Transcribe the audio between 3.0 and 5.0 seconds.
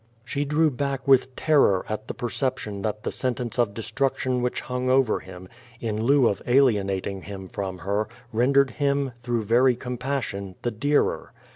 the sen tence of destruction which hung